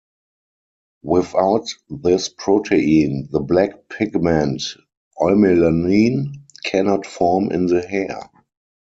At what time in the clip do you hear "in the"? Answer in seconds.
7.51-7.81